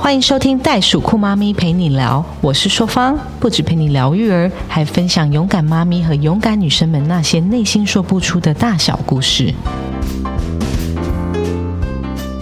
[0.00, 9.52] 欢迎收听袋鼠酷妈咪陪你聊，我是硕芳，不止陪你聊育儿，还分享勇敢妈咪和勇敢女生们那些内心说不出的大小故事。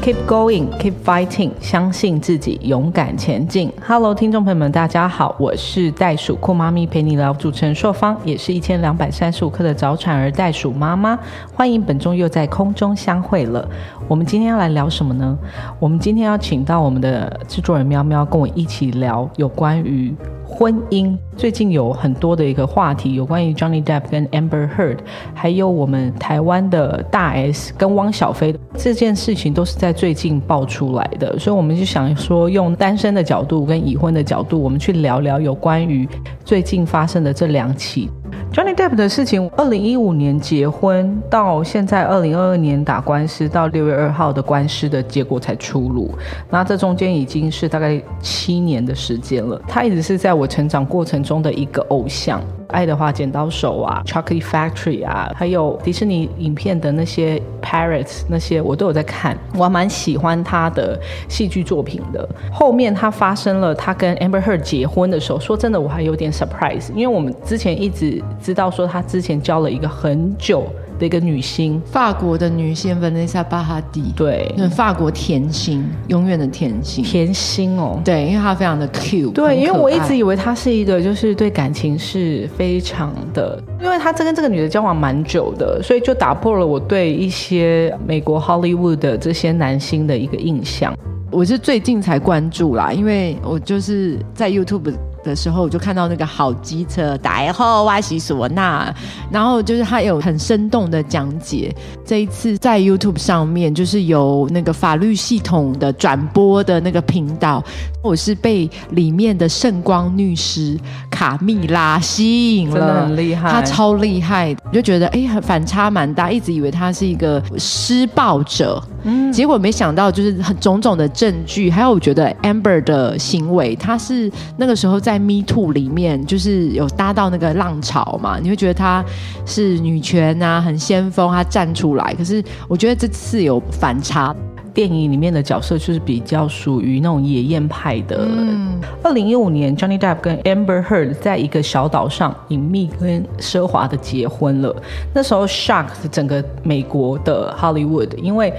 [0.03, 3.73] Keep going, keep fighting，相信自己，勇敢前进。
[3.85, 11.19] Hello，听众朋友们，大家好，我是袋鼠酷妈咪陪你聊主持人硕芳，也是一千两百三十五克的早产儿袋鼠妈妈。
[11.53, 13.69] 欢迎本周又在空中相会了。
[14.09, 15.37] 我们今天要来聊什么呢？
[15.81, 20.15] 我们今天要请到我们的制作人喵喵跟我一起聊有关于。
[20.49, 24.99] 婚姻最近有很多的一个话题，有关于 Johnny Depp 跟 Amber Heard，
[25.35, 36.09] 还有我们台湾的大 S 跟汪小菲这件事情，都是在最近爆出来的，所以我们就想说，用单身的角度跟已婚的角度，我们去聊聊有关于
[36.45, 38.09] 最近发生的这两起。
[38.53, 46.11] Johnny Depp 的事情，二零一五年结婚，到现在二零二二年打官司，到六月二号的官司的结果才出炉。
[46.49, 49.61] 那这中间已经是大概七年的时间了。
[49.69, 52.41] 他一直是在我成长过程中的一个偶像。
[52.71, 59.39] 爱德华剪刀手啊，Chocolate Factory 啊，还有迪士尼影片的那些 Parrots 那些，我都有在看。
[59.55, 62.29] 我还蛮喜欢他的戏剧作品的。
[62.53, 70.67] 后面他发生了他跟 Amber Heard 结婚的时候，说真的，我还有点 surprise，因为我们之前一直知道说他之前交了一个很久。
[70.99, 90.97] 的一个女星，法国的女星 Vanessa 巴哈蒂，对，法国甜心，永远的甜心，甜心哦，对，因为她非常的 cute，对，因为我一直以为她是一个就是对感情是非常的，因为她这跟这个女的交往蛮久的，所以就打破了我对一些美国 Hollywood 的这些男星的一个印象。
[91.31, 94.95] 我是最近才关注啦，因为我就是在 YouTube。
[95.27, 98.95] 的时候，我就看到那个好机车打后哇西索纳，
[99.31, 101.75] 然后就是他有很生动的讲解。
[102.05, 107.63] 这一次在 YouTube 上面，就是有那个法律系统的转播的那个频道，
[108.01, 110.79] 我是被里面的圣光律师
[111.11, 125.16] 卡蜜拉吸引了，很厉害，他超厉害，我就觉得哎，反差蛮大，一直以为他是一个施暴者，嗯，结果没想到就是很种种的证据，还有我觉得 Amber 的行为，他是那个时候在。
[125.19, 129.05] Me Too 里面就是有搭到那个浪潮嘛，你会觉得她
[129.45, 132.15] 是女权啊，很先锋，她站出来。
[132.15, 134.35] 可是我觉得这次有反差，
[134.73, 138.27] 电影里面的角色就是比较属于那种野艳派的。
[138.29, 144.75] 嗯二零一五年，Johnny Depp 跟 Amber Heard 在一个小岛上隐秘跟奢华的结婚了。
[145.15, 148.53] 那时候 shock 整个美国的 Hollywood，因为。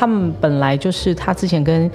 [0.00, 1.90] 他们本来就是他之前跟，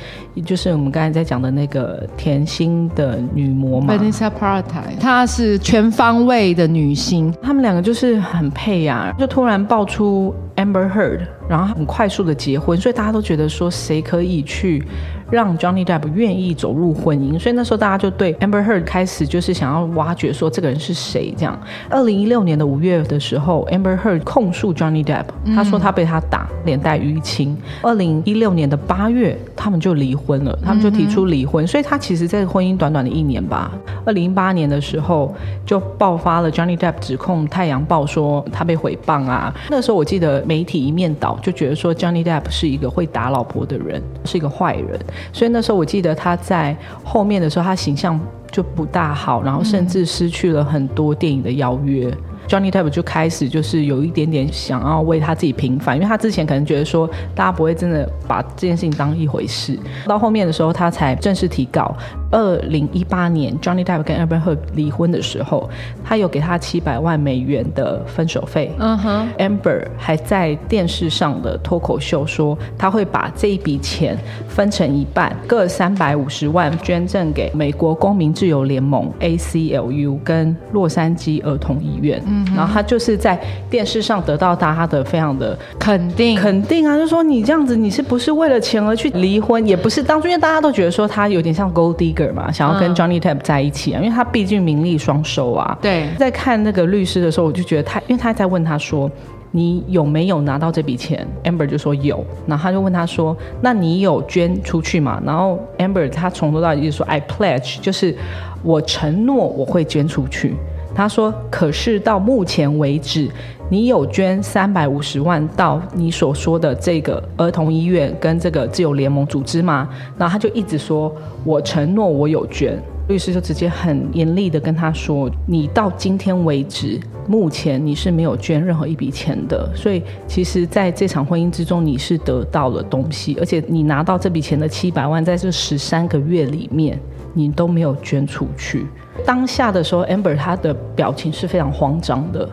[0.45, 14.83] 就是我们刚才在讲的那个甜心的女模嘛，Vanessa Parta，她是全方位的女星，他们两个就是很配呀，就突然爆出 Amber Heard，然后很快速的结婚，所以大家都觉得说谁可以去。
[15.31, 21.33] 让 Johnny Depp 愿意走入婚姻，所以那时候大家就对 Amber Heard 开始就是想要挖掘说这个人是谁。
[21.35, 27.57] 这样，二零一六年的五月的时候，Amber Heard 控诉 Johnny Depp，他说他被他打，连带淤青。
[27.81, 31.65] 二零一六年的八月，他们就离婚了，他们就提出离婚。
[31.65, 33.71] 所以他其实在婚姻短短的一年吧。
[34.05, 35.33] 二零一八年的时候，
[35.65, 39.51] 就爆发了 Johnny Depp 指控《太阳报》说他被诽谤啊。
[39.71, 44.99] 那时候我记得媒体一面倒，就觉得说 Johnny Depp 是一个会打老婆的人，是一个坏人。
[45.33, 48.19] 所以那时候我记得他在后面的时候，他形象
[48.51, 52.11] 就不大好，然后甚至失去了很多电影的邀约。
[52.47, 61.95] Johnny Depp 就开始就是有一点点想要为他自己平反，因为他之前可能觉得说大家不会真的把这件事情当一回事，到后面的时候他才正式提告。
[62.31, 65.69] 二零一八年，Johnny Depp 跟 Amber Heard 离婚的时候，
[66.03, 68.71] 他有给他七百万美元的分手费。
[68.79, 82.21] 嗯哼，Amber 还在电视上的脱口秀说，他会把这一笔钱分成一半，各三百五十万捐赠给美国公民自由联盟 ACLU 跟洛杉矶儿童医院。
[82.27, 89.65] 嗯，然后他就是在电视上得到大家的非常的肯定，肯定啊，就说你这样子，你是不是为了钱而去离婚？
[89.65, 91.95] 也不是当初，因为大家都觉得说他有点像 Gold
[92.33, 95.77] 嘛，想要跟 Johnny Depp 在一起啊，因为他毕竟名利双收啊。
[95.81, 99.09] 对，在看那个律师的时候，我就觉得他，因为他在问他说
[99.51, 108.15] ：“你有没有拿到这笔钱？”Amber 就说有，然后他就问他说：“那你有捐出去吗？”然后 Amber 他从头到尾就说：“I pledge，就是
[108.63, 110.55] 我承诺我会捐出去。”
[110.95, 113.29] 他说：“可是到目前为止，
[113.67, 119.89] 你有捐三百五十万到你所说的这个儿童医院跟这个自由联盟组织吗？
[120.17, 121.11] 然后他就一直说，
[121.43, 122.79] 我承诺我有捐。
[123.07, 129.69] 律师就直接很严厉的跟他说，你到今天为止，目前你是没有捐任何一笔钱的。
[129.75, 136.99] 所以其实在这场婚姻之中，你是得到了东西，而且你拿到这笔钱的七百万，在这十三个月里面，
[137.33, 138.85] 你都没有捐出去。
[139.23, 142.47] 当下的时候，amber 他的表情是非常慌张的。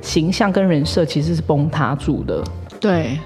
[0.00, 2.42] 形象跟人设其实是崩塌住的。
[2.80, 3.18] 对，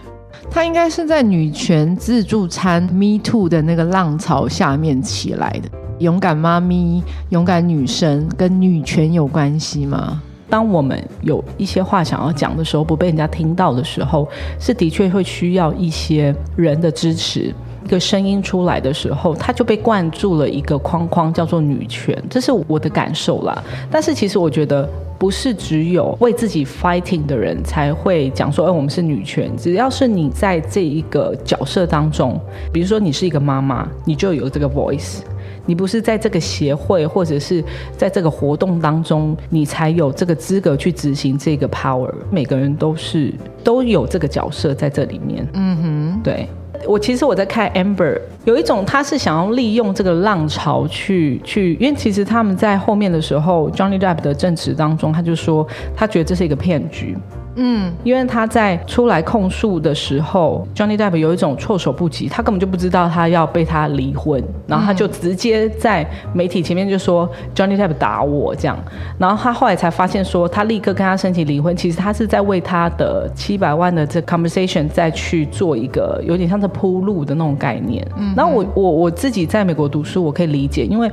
[0.51, 5.69] 他应该是在女权自助餐 Me Too 的那个浪潮下面起来的。
[5.99, 10.21] 勇敢妈咪、勇敢女生跟女权有关系吗？
[10.49, 17.55] 当我们有一些话想要讲的时候，不被人家听到的时候，是的确会需要一些人的支持。
[17.85, 22.21] 一个声音出来的时候，他就被灌注了一个框框，叫做女权。
[22.29, 23.63] 这是我的感受啦。
[23.91, 24.89] 但是其实我觉得。
[25.19, 29.57] 不是只有为自己 fighting 的人才会讲说，哎，我们是女权。
[29.57, 32.41] 只要是你在这一个角色当中，
[32.73, 35.21] 比如说你是一个妈妈，你就有这个 voice。
[35.65, 37.63] 你不是在这个协会或者是
[37.97, 42.13] 在这个活动当中，你才有这个资格去执行这个 power。
[42.29, 43.33] 每个人都是
[43.63, 45.47] 都有这个角色在这里面。
[45.53, 46.49] 嗯哼，对。
[46.87, 57.17] 我其实我在看 Amber，有一种他是想要利用这个浪潮去去，因为其实他们在后面的时候，Johnny Depp 的证词当中，他就说他觉得这是一个骗局。
[57.57, 68.79] 嗯，因为他在出来控诉的时候，Johnny Depp 有一种措手不及，他根本就不知道他要被他离婚，然后他就直接在媒体前面就说 Johnny Depp 打我这样，
[69.19, 78.07] 然后他后来才发现说，他立刻跟他申请离婚，其实他是在为他的七百万的这 conversation 再去做一个有点像是铺路的那种概念。
[78.17, 81.11] 嗯，那我我我自己在美国读书，我可以理解，因为。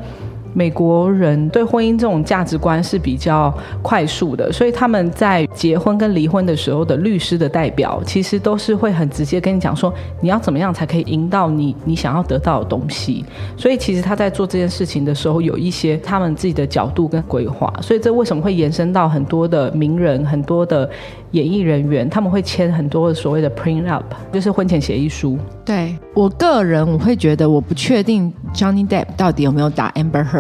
[0.53, 13.25] 美国人对婚姻这种价值观是比较快速的，所以他们在结婚跟离婚的时候的律师的代表，其实都是会很直接跟你讲说，你要怎么样才可以赢到你你想要得到的东西。
[13.57, 17.71] 所以其实他在做这件事情的时候，有一些他们自己的角度跟规划。
[17.81, 20.89] 所以这为什么会延伸到很多的名人、很多的
[21.31, 25.37] 演艺人员，他们会签很多所谓的 prenup，就是婚前协议书。
[25.65, 30.38] 对我个人，我会觉得我不确定 Johnny Depp 到底有没有打 Amber Heard，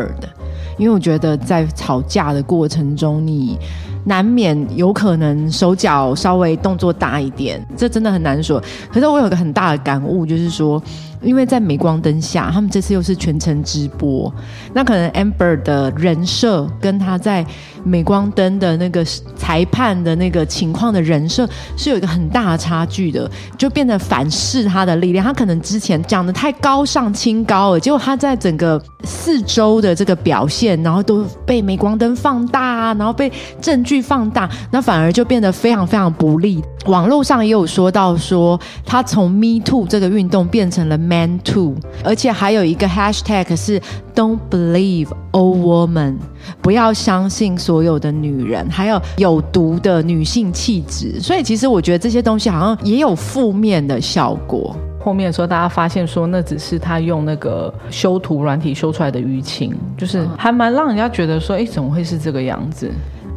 [0.77, 3.57] 因为我觉得在吵架的过程中，你
[4.05, 8.61] 难免有可能手脚稍微动作大一点，这真的很难说。
[8.91, 10.81] 可是我有个很大的感悟，就是说。
[11.21, 14.33] 因为在镁光灯下，他们这次又是全程直播，
[14.73, 17.45] 那可能 Amber 的人设跟他在
[17.83, 19.03] 镁光灯的那个
[19.35, 25.25] 裁判的那个情况的人设是有一个很大的差距的，就变得反噬他的力量。
[25.25, 33.31] 他可能之前讲的太高尚清高了，结果他在整个四周的这个表现，然后都被镁光灯放大，然后被
[33.61, 36.63] 证据放大，那反而就变得非常非常不利。
[36.85, 43.81] 网络上也有说到说，他从 Me Too 这个运动变成了 Man Too，而且还有一个 Hashtag 是
[44.13, 46.17] Don't believe all women，
[46.61, 51.19] 不要相信所有的女人，还有有毒的女性气质。
[51.19, 54.75] 所以其实我觉得这些东西好像也有负面的效果。
[55.01, 62.91] 后面说大家发现说，那只是他用那个修图软体修出来的淤青，就是还蛮让人家觉得说，哎，怎么会是这个样子？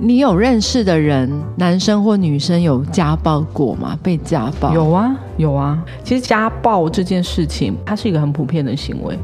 [0.05, 3.97] 你有认识的人，男生或女生有家暴过吗？
[4.03, 4.75] 被家暴？
[4.75, 5.81] 有啊，有啊。
[6.03, 9.17] 其实家暴这件事情，它是一个很普遍的行为。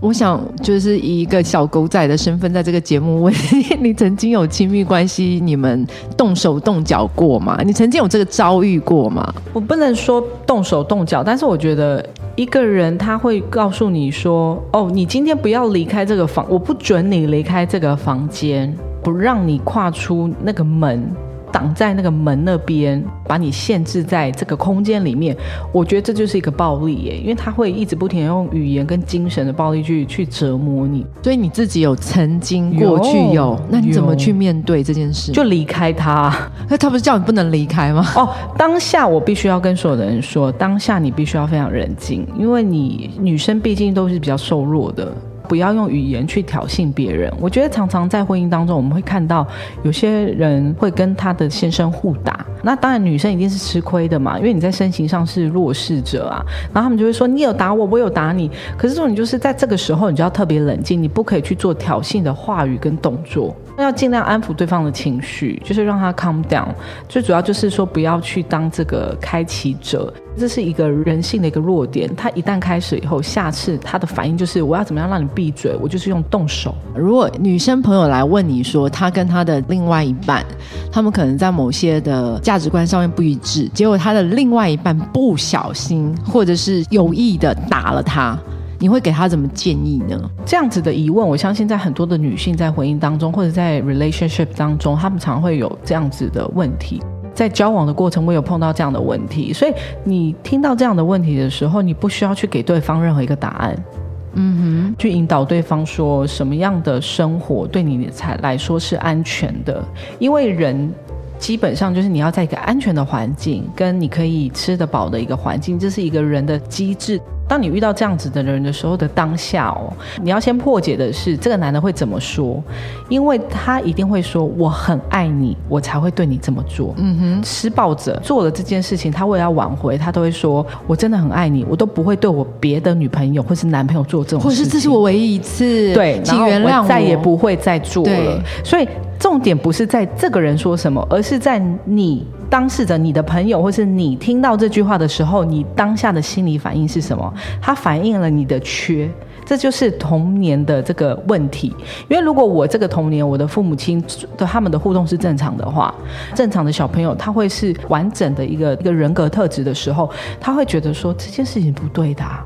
[0.00, 3.32] 我想，就是以一个小狗仔的身份，在这个节目问
[3.80, 7.58] 你：曾经有亲密关系，你们动手动脚过吗？
[7.64, 9.34] 你曾经有这个遭遇过吗？
[9.54, 18.76] 我不能说动手动脚，但是我觉得一个人他会告诉你说：“哦，你今天不要离开这个房，我不准你离开这个房间。”
[19.08, 21.02] 不让你跨出那个门，
[21.50, 25.34] 挡在那个门那边，把你限制在这个空间里面。
[25.72, 31.06] 我觉得这就是一个暴力耶，因为他会一直不停用语言跟精神的暴力去去折磨你。
[31.22, 35.32] 所以你自己有曾经过去有，那你怎么去面对这件事？
[35.32, 36.30] 就离开他。
[36.68, 38.06] 那他不是叫你不能离开吗？
[38.14, 45.10] 哦，当下我必须要跟所有的人说，当下你必须要非常冷静，因为你女生毕竟都是比较瘦弱的。
[45.48, 47.32] 不要用语言去挑衅别人。
[47.40, 49.46] 我觉得常常在婚姻当中，我们会看到
[49.82, 52.44] 有些人会跟他的先生互打。
[52.62, 56.44] 那当然，女生一定是吃亏的嘛，因为你在身形上是弱势者啊。
[56.72, 63.54] 然后他们就会说：“你有打我，我有打你。”可是说你就是在这个时候，你就要特别冷静，你不可以去做挑衅的话语跟动作。
[63.78, 66.66] 要尽量安抚对方的情绪，就是让他 calm down。
[67.08, 70.12] 最主要就是说，不要去当这个开启者。
[70.38, 72.14] 这是一个人性的一个弱点。
[72.16, 76.74] 他一旦开始以后，下次他的反应就是我要怎么样让你闭嘴，我就是用动手。
[76.94, 80.44] 如果女生朋友来问你说，她跟她的另外一半，
[80.92, 88.38] 他们可能在某些的价值观上面不一致，结果她的另外一半不小心或者是有意的打了她。
[88.80, 90.16] 你会给他怎么建议呢？
[90.46, 97.02] 这样子的疑问，我相信在很多的女性在婚姻当中，或者在 relationship 当中，她们常会有这样子的问题。
[97.38, 103.84] 在交往的过程，我有碰到这样的问题，所以你听到这样的问题的时候，你不需要去给对方任何一个答案，
[104.32, 109.80] 嗯哼，去引导对方说什么样的生活对你才来说是安全的，
[110.18, 110.92] 因为人
[111.38, 117.20] 基本上就是你要在一个安全的环境，跟你可以吃得饱的一个环境，这是一个人的机制。
[117.48, 119.90] 当你遇到这样子的人的时候的当下哦，
[120.22, 122.62] 你要先破解的是这个男的会怎么说，
[123.08, 126.94] 因为他一定会说我很爱你，我才会对你这么做。
[126.98, 138.42] 嗯哼，施暴者做了这件事情，他为了要挽回，他都会说我真的很爱你，我都不会对我别的女朋友或是男朋友做这种事情，或是这是我唯一一次，对，请原谅我，再也不会再做了。
[138.62, 138.86] 所以
[139.18, 142.26] 重点不是在这个人说什么，而是在你。
[142.50, 147.32] 当事者，你的朋友，或是你听到这句话的时候，你当下的心理反应是什么？
[147.60, 149.08] 它反映了你的缺，
[149.44, 151.68] 这就是童年的这个问题。
[152.08, 154.02] 因为如果我这个童年，我的父母亲
[154.36, 155.94] 的他们的互动是正常的话，
[156.34, 162.24] 正常的小朋友他会是完整的一个一个人格特质的时候，他会觉得说这件事情不对的。
[162.24, 162.44] 啊，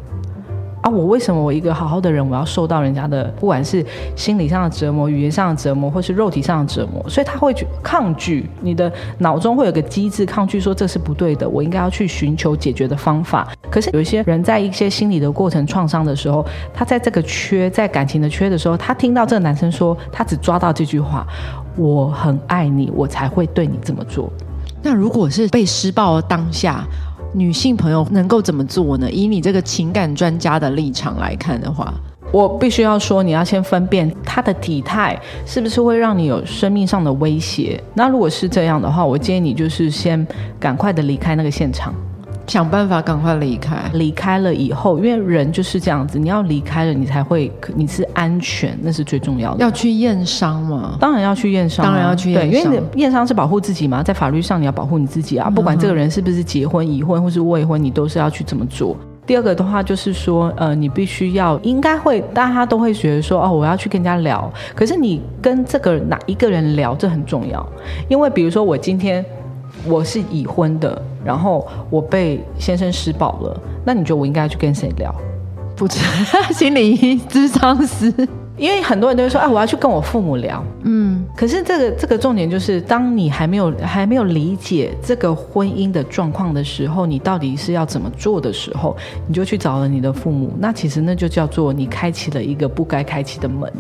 [0.83, 3.85] 啊我为什么我一个好好的人，我要受到人家的不管是
[4.17, 7.09] 心理上的折磨、语言上的折磨，或是肉体上的折磨？
[7.09, 13.49] 所以他会去抗拒，你的脑中会有个机制抗拒，说这是不对的，我应该要去寻求解决的方法。
[13.71, 21.25] 可是有一些人在一些心理的过程创伤的时候，他在这个缺，在感情的缺的时候，他听到这个男生说，他只抓到这句话
[21.79, 24.29] ：“我很爱你，我才会对你这么做。”
[24.83, 26.85] 那如果是被施暴当下？
[27.35, 29.11] 女性朋友能够怎么做呢？
[29.11, 31.93] 以你这个情感专家的立场来看的话，
[32.31, 37.83] 我必须要说，你要先分辨他的体态是不是会让你有生命上的威胁。
[37.95, 40.27] 那如果是这样的话，我建议你就是先
[40.61, 41.95] 赶快的离开那个现场。
[42.47, 49.61] 想办法赶快离开，离开了以后，因为人就是这样子，你要离开了，你才会你是安全，那是最重要的。
[49.61, 50.97] 要去验伤吗？
[51.01, 52.51] 当然要去验伤，当然要去验伤。
[52.51, 58.97] 对，因为验伤是保护自己嘛，在法律上你要保护你自己啊，不管这个人是不是结婚、已婚或是未婚，你都是要去这么做。
[59.25, 64.53] 第二个的话就是说，呃，你必须要应该会，大家都会觉得说，哦，我要去跟人家聊。
[64.75, 67.65] 可是你跟这个哪一个人聊，这很重要，
[68.09, 69.25] 因为比如说我今天。
[69.85, 75.14] 我是已婚的，然后我被先生施暴了，那你觉得我应该去跟谁聊？
[75.76, 75.99] 不知
[76.52, 78.12] 心理咨商师。
[78.59, 80.62] 因为很多人都会说，啊，我要去跟我父母聊。
[80.85, 88.94] 嗯，可是这个这个重点就是，当你还没有还没有理解这个婚姻的状况的时候，你到底是要怎么做的时候，
[89.26, 90.52] 你就去找了你的父母。
[90.59, 93.73] 那其实那就叫做你开启了一个不该开启的门。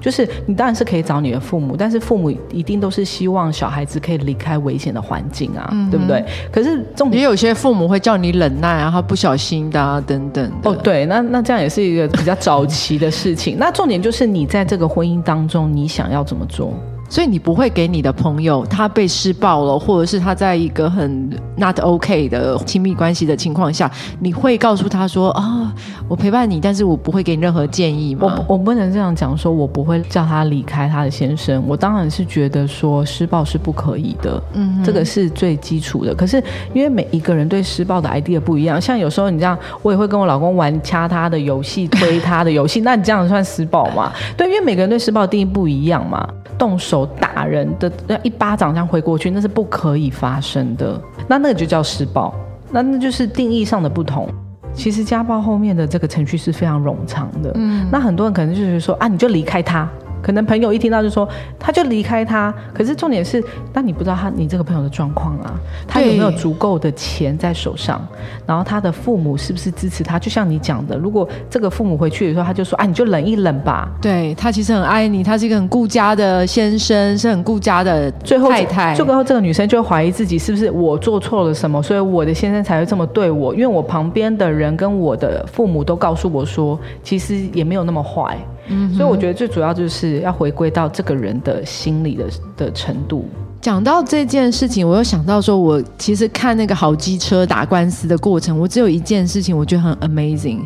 [0.00, 6.24] 就是你当然是可以找你的父母，但是父母一定都是希望小孩子可以离开危险的环境啊，对不对？
[6.50, 10.50] 可是重点也有些父母会叫你忍耐啊，他不小心的啊等等。
[10.64, 13.56] 哦，对，那那这样也是一个比较早期的事情。
[13.56, 14.15] 那重点就是。
[14.16, 16.72] 是你在这个婚姻当中，你想要怎么做？
[17.08, 25.72] 所以你不会给你的朋友，他被施暴了，或者是他在一个很 not OK 的亲密关系的情况下，你会告诉他说啊，
[26.08, 28.44] 我陪伴你，但是我不会给你任何建议吗？
[28.48, 31.62] 我我不能这样讲，说我不会叫他离开他的先生。
[31.66, 36.14] 我当然是觉得说施暴是不可以的，嗯，这个是最基础的。
[36.14, 36.42] 可是
[36.74, 44.12] 因为每一个人对施暴的 idea 不一样，像有时候你这样，我也会跟我老公玩掐他的游戏，推他的游戏，那你这样算施暴吗？
[44.36, 46.26] 对，因为每个人对施暴的定义不一样嘛。
[46.58, 50.98] 动手打人的那一巴掌这样挥过去，那是不可以发生的。
[51.28, 52.32] 那那个就叫施暴，
[52.70, 54.28] 那那就是定义上的不同。
[54.72, 57.50] 其实家暴后面的这个程序是非常冗长的。
[57.54, 59.88] 嗯，那很多人可能就是说啊，你就离开他。
[60.22, 62.52] 可能朋友一听到就说，他就离开他。
[62.74, 63.42] 可是重点是，
[63.72, 65.54] 那你不知道他你这个朋友的状况啊，
[65.86, 68.06] 他有没有足够的钱在手上？
[68.46, 70.18] 然后他的父母是不是支持他？
[70.18, 73.88] 就像你讲的，如果这个父母回去的时候，他就说，啊，你就忍一忍吧。
[74.00, 78.94] 对他其实很爱你，他是一个很顾家的先生，是很顾家的最后太太。
[78.94, 83.54] 最后这个女生就会怀疑自己是不是我做错了什么，所以我的先生才会这么对我。
[83.54, 88.36] 因为我旁边的人跟我的父母都告诉我说，其实也没有那么坏。
[88.68, 92.24] 嗯，所以我觉得最主要就是要回归到这个人的心理的
[92.56, 93.28] 的程度。
[93.58, 100.60] 讲到这件事情，我又想到说，我其实看那个好机车打官司的过程，我只有一件事情我觉得很 amazing，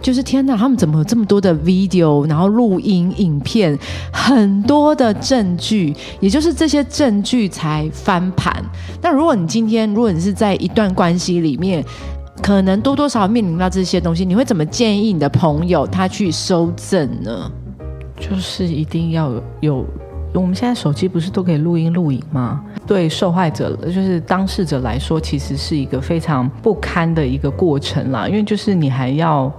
[0.00, 3.78] 就是天哪，他们怎么有这么多的 video，然后录音影片，
[4.10, 8.64] 很多的证据，也就是这些证据才翻盘。
[9.02, 11.84] 那如果你今天，如果你是在一段关系里面，
[12.42, 17.50] 可能多多少少面临到这些东西，你会怎么建议你的朋友他去收证呢？
[18.18, 19.84] 就是一定要有，
[20.32, 22.62] 我们现在手机不是都可以录音录影吗？
[22.86, 28.28] 对受害者，就是当事者来说，其实是一个非常不堪的一个过程啦。
[28.28, 29.52] 因为就是你还要，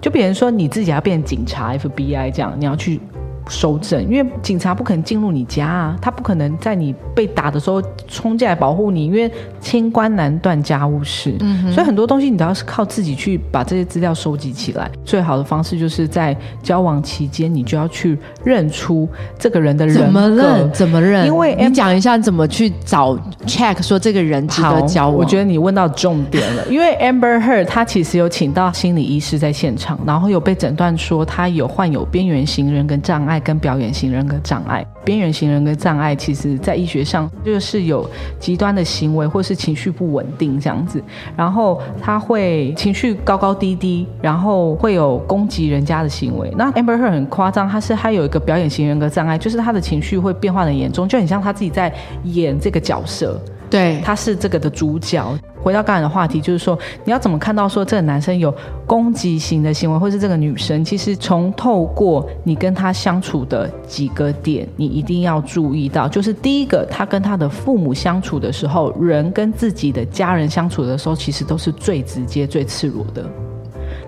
[0.00, 3.00] 就比如说你自己要变警察 FBI 这样，你要去。
[3.48, 9.30] 收证，因为警察不可能进入你家啊，他不可能在你被打的时候冲进来保护你，因为
[9.60, 14.90] 清官难断家务事，嗯，所以很多东西你都要是靠自己去把这些资料收集起来。
[15.04, 19.08] 最好的方式就是在交往期间，你就要去认出
[19.38, 20.72] 这个人的人怎么认？
[20.72, 21.26] 怎么认？
[21.26, 25.16] 因为你讲一下怎么去找 check 说这个人值得交往。
[25.16, 33.31] 我觉得你问到重点了，因为 Amber Heard 他其实有请到心理医师在现场，然后有被诊断说他有患有边缘型人格障碍。
[33.40, 38.08] 跟表演型人格障碍、边缘型人格障碍，其实在医学上就是有
[38.38, 41.02] 极端的行为，或是情绪不稳定这样子。
[41.36, 46.52] 然后他会情绪高高低低，然后会有攻击人家的行为。
[46.56, 51.92] 那 Amber Heard 很夸张，他是他有一个表演型人格障碍，就是他的情绪会变化的严重，就很像他自己在
[52.24, 53.40] 演这个角色。
[53.70, 55.24] 对，他是这个的主角。
[55.62, 58.52] 回到刚才的话题，就是说你要怎么看到说这个男生有
[58.86, 73.24] 攻击型的行为，或是这个女生，其实从透过你跟他相处的几个点，你一定要注意到，就是第一个，他跟他的父母相处的时候，人跟自己的家人相处的时候，其实都是最直接、最赤裸的。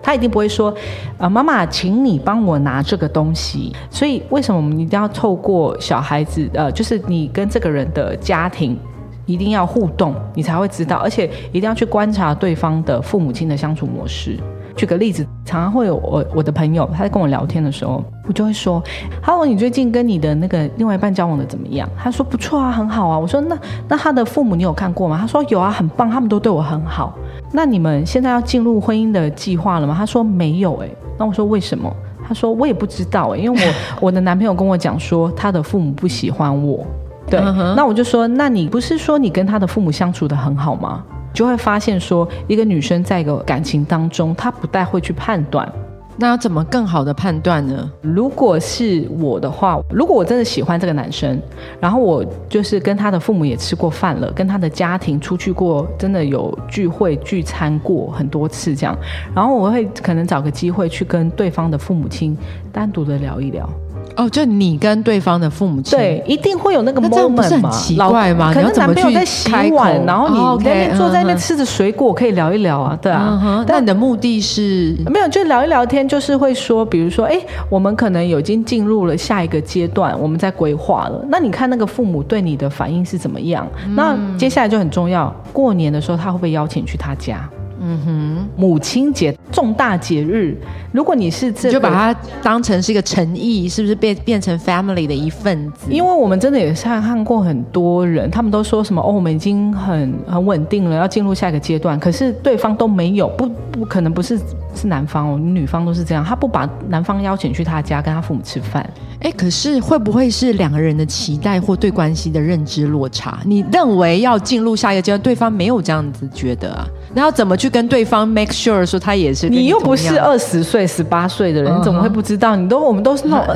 [0.02, 0.74] 他一定不会说，
[1.16, 3.72] 呃，妈妈，请你帮我拿这个东西。
[3.90, 8.78] 所以为什么我们一定要透过小孩子，呃，就是你跟这个人的家庭。
[9.26, 14.38] 一定要互动，你才会知道，而且一定要去观察对方的父母亲的相处模式。
[14.76, 18.82] 举个例子，常常会有我我的朋友他在跟我聊天的时候，我就会说
[19.22, 23.56] ：“Hello，你最近跟你的那个另外一半交往的怎么样？”他说：“不错啊，很好啊。”我说：“那
[23.88, 27.16] 那他的父母你有看过吗？”他说：“有啊，很棒，他们都对我很好。”
[27.54, 29.94] 那你们现在要进入婚姻的计划了吗？
[29.96, 31.88] 他说：“没有。”哎，那我说：“为什么？”
[32.26, 33.74] 他说：“我也不知道。”哎，因为我
[34.06, 36.84] 我的男朋友跟我讲说，他的父母不喜欢我。
[37.28, 37.40] 对，
[37.76, 41.04] 那我就说，那你不是说你跟他的父母相处的很好吗？
[41.32, 45.70] 就会发现说，一个女生在一个感情当中，她不太会去判断。
[46.16, 47.90] 那要怎么更好的判断呢？
[48.00, 51.42] 如果是我的话，如果我真的喜欢这个男生，
[51.80, 58.96] 然后我就是跟他的父母也吃过饭了，跟他的家庭出去过，真的有聚会聚餐过很多次这样，
[59.34, 62.38] 然后我会可能找个机会去跟对方的父母亲
[62.70, 63.68] 单独的聊一聊。
[64.16, 67.70] 哦，就你跟对方的父母亲，对，一定会有那个 moment 嘛？
[67.70, 68.52] 奇怪吗？
[68.54, 73.64] 可能男朋友在洗碗，然后你那边坐在那边吃着水果，可以聊一聊啊，对啊。
[73.66, 81.24] 但你的目的是没有，就聊一聊天，就是会说，比如说，哎，我们可能已经进入了下一个阶段，我们在规划了。
[81.28, 83.66] 那你看那个父母对你的反应是怎么样？
[83.96, 87.48] 那接下来就很重要，过年的时候他会不会邀请去他家？
[87.80, 90.56] 嗯哼，母亲节重大节日，
[90.92, 95.86] 如果你是这，就把它当成是一个诚意，是不是变变成 family 的一份子？
[95.90, 104.38] 因为我们真的也是看过很多人，他们都说什么哦，我们已经很很稳定了，要进入下一个阶段，可是对方都没有，不不可能不是
[104.74, 108.88] 是男方哦，女方都是这样，他不把男方邀请去他家跟他父母吃饭。
[109.24, 113.38] 哎，可是会不会是两个人的期待或对关系的认知落差？
[113.46, 116.86] 你认为要进入下一个阶段，对方没有这样子觉得啊？
[117.14, 119.48] 然后怎么去跟对方 make sure 说他也是？
[119.48, 122.54] 你又不是二十岁、十八岁的人，你怎么会不知道？
[122.54, 123.46] 你都我们都是那种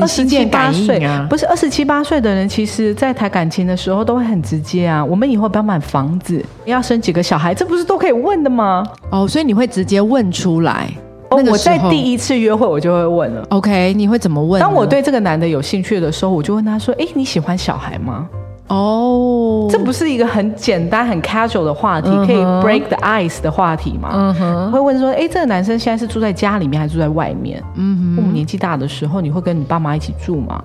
[0.00, 5.04] 二十七八岁啊，不是二十七八岁的人，其实在谈感情的时候都会很直接啊。
[5.04, 8.82] 我们以后不要买房子，要生几个小孩，这不是都可以问的吗？
[9.10, 10.90] 哦，所以你会直接问出来。
[11.30, 13.46] 哦，我在第一次约会我就会问了。
[13.50, 14.60] OK，你会怎么问？
[14.60, 18.28] 当我对这个男的有兴趣的时候，我就问他说：“哎，你喜欢小孩吗？”
[18.68, 24.10] 哦，这不是一个很简单、很 casual 的话题，可以 break the ice 的话题吗？
[24.12, 27.62] 嗯哼，会问说，哎，这个男生现在是住在家里面还是住在外面？
[27.76, 30.62] 嗯哼，父母年纪大的时候，你会跟你爸妈一起住吗？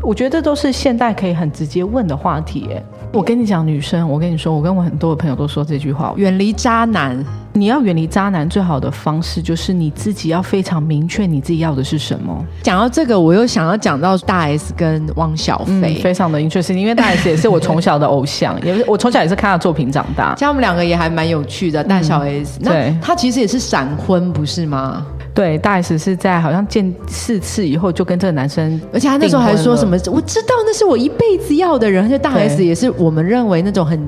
[0.00, 2.68] 我觉得这都是现代可以很直接问的话题。
[2.72, 7.24] 哎，我跟你讲，女生，我跟你说，我跟我很多的朋友都说这句话：远离渣男。
[7.52, 12.46] 你要远离渣男，最好的方式就是你自己要非常明确你自己要的是什么。
[12.62, 20.36] 讲到这个，我又想要讲到大 S 跟汪小菲，非常的 interesting，因为大 S 也是我从小的偶像， 也是我从小也是看他作品长大。
[20.36, 22.60] 像他们两个也还蛮有趣的，大小 S。
[22.62, 25.04] 那他其实也是闪婚，不是吗？
[25.34, 32.04] 对，大 S 是在好像见四次以后就跟这个男生，而且他那时候还说什么，我知道那是我一辈子要的人。
[32.04, 34.00] 而且大 S 也是我们认为那种很。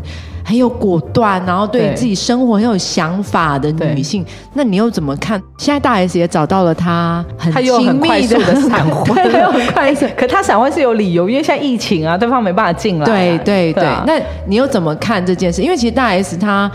[0.45, 5.41] 很有果断，然后对自己生活很有想法的女性，那你又怎么看？
[5.57, 8.37] 现在大 S 也找到了他很亲密的
[8.69, 9.15] 闪婚，
[9.53, 10.05] 很快速。
[10.17, 13.07] 可他闪婚是有理由，因为现在疫情啊，对方没办法进来。
[13.07, 15.63] 对对对，那你又怎么看这件事？
[15.63, 16.69] 因为其实大 S 她。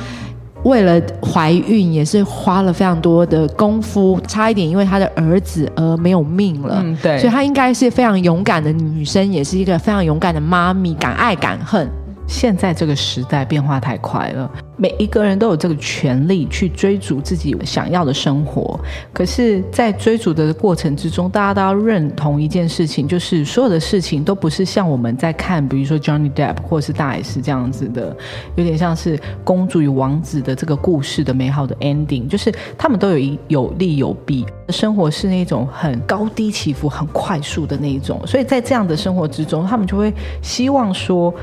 [0.68, 6.82] 为了怀孕也是花了非常多的功夫，差一点因为她的儿子而没有命了。
[6.84, 11.90] 嗯，对，所以她应该是非常勇敢的女生，也是一个非常勇敢的妈咪，敢爱敢恨。
[12.28, 18.80] 现在这个时代变化太快了，每一个人都有这个权利去追逐自己想要的生活。
[19.14, 28.16] 可是，在追逐的过程之中，大家都要认同一件事情，就是所有的事情都不是像我们在看，比如说 Johnny Depp 或是大 S 这样子的，
[28.56, 34.46] 有点像是公主与王子的这个故事的美好的 ending，就是他们都有一有利有弊。
[34.70, 41.34] 生活是那种很高低起伏、很快速的那一种，所以在这样的生活之中，他们就会希望说。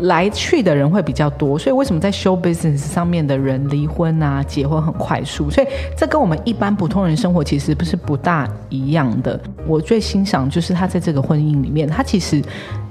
[0.00, 5.50] 来去的人会比较多，所以为什么在 show business 上面的人离婚啊、结婚很快速？
[5.50, 9.38] 所以这跟我们一般普通人生活其实不是不大一样的。
[9.66, 12.42] 我最欣赏就是他在这个婚姻里面，他其实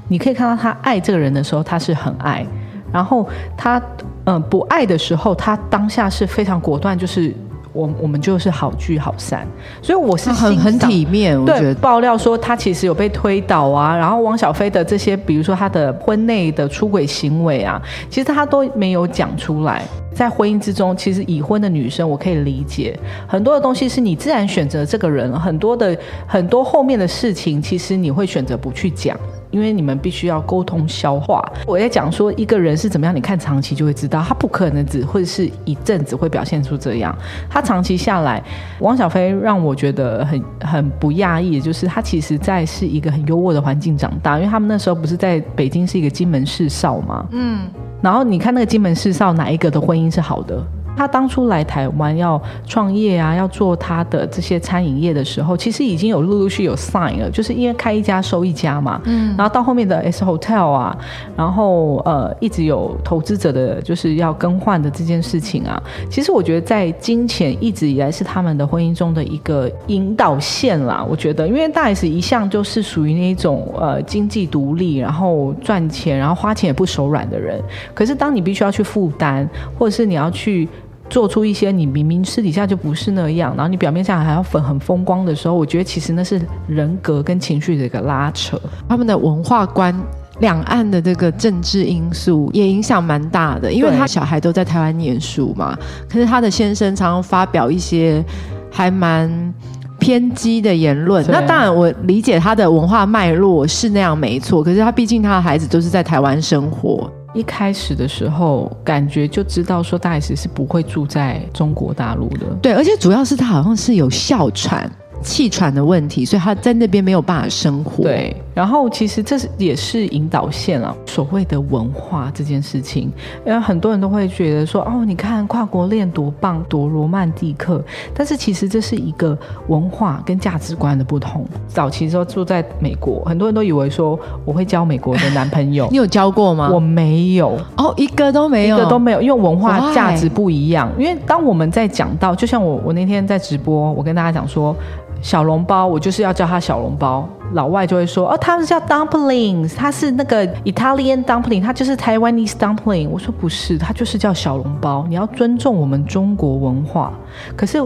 [0.08, 2.46] 你可以看到他爱这个人的时候，他是很爱；
[2.94, 3.82] 然后他
[4.26, 7.34] 嗯不爱的时候，他当下是非常果断，就是。
[7.74, 9.48] 我我们就是好聚好散，
[9.82, 11.40] 所以我是很很体面。
[11.40, 19.84] 我觉得爆料说他其实有被推倒啊，然后汪小菲的这些，比如说他的婚内的出轨行为啊，其实他都没有讲出来。
[20.14, 29.18] 在婚姻之中，其实已婚的女生我可以理解很多的东西是你自然选择这个人，很多的很多后面的事情，其实你会选择不去讲。
[29.52, 31.42] 因为你们必须要沟通消化。
[31.68, 37.16] 我在讲说一个人是怎么样，你看长期就会知道，他不可能只会是一阵子会表现出这样。
[37.50, 38.42] 他长期下来，
[38.80, 47.68] 汪小菲让我觉得很很不讶异，就是他其实在是一个很优渥的环境长大，因为他们那时候不是在北京是一个金门四少嘛，嗯，
[48.02, 50.64] 然后你看那个金门四少哪一个的婚姻是好的？
[50.96, 59.02] 他当初来台湾要创业啊，要做他的这些餐饮业的时候，其实已经有陆陆续有 sign 了，就是因为开一家收一家嘛。
[59.06, 59.36] 嗯。
[59.38, 60.98] 然后到后面的 S Hotel 啊，
[61.36, 65.82] 然后呃一直有投资者的就是要更换的这件事情啊。
[66.10, 71.04] 其实我觉得在金钱一直以来是他们的婚姻中的一个引导线啦。
[71.10, 77.60] 我觉得，因为大 S 一向就是属于那种呃经济独立，然后赚钱，然后花钱也不手软的人。
[77.94, 79.50] 可是当你必须要去负担，
[79.80, 80.68] 或者是你要去。
[81.12, 88.58] 做出一些你明明私底下就不是那样，然后你表面上还要粉很风光的时候，我觉得其实那是人格跟情绪的一个拉扯。
[88.88, 89.94] 他们的文化观、
[90.40, 95.78] 两岸的这个政治因素也影响蛮大的，因为他小孩都在台湾念书嘛。
[96.10, 98.24] 可是他的先生常常发表一些
[98.72, 99.54] 还蛮
[100.00, 101.26] 偏激的言论。
[101.28, 104.64] 那当然，我理解他的文化脉络是那样没错。
[104.64, 107.12] 可是他毕竟他的孩子都是在台湾生活。
[107.34, 112.46] 一开始的时候，感觉就知道说大 S 是不会住在中国大陆的。
[112.62, 114.92] 对，而且主要是他好像是有哮喘。
[115.24, 118.04] 气喘的问题，所以他在那边没有办法生活。
[118.04, 123.12] 对，然后其实这是也是引导线啊，所谓的文化这件事情，
[123.46, 127.84] 因为很多人都会觉得说，哦，你看跨国恋多棒，多罗曼蒂克，
[128.14, 129.38] 但是其实这是一个
[129.68, 131.46] 文化跟价值观的不同。
[131.68, 136.70] 早期时候住在美国，很多人都以为说我会交美国的男朋友， 你有交过吗？
[136.72, 140.92] 我没有，哦，一个都没有，一个都没有，因为文化价值不一样。
[141.00, 144.76] 因为当我们在讲到，就像我我那天在直播，我跟大家讲说。
[145.22, 147.28] 小笼包，我就是要叫它小笼包。
[147.54, 153.10] 老外就会说，哦，它是叫 dumplings，它是那个 Italian dumpling，它就是 Taiwanese dumpling。
[153.10, 155.06] 我说不是，它就是叫小笼包。
[155.10, 157.14] 你要尊重我们中国文化，
[157.56, 157.82] 可是。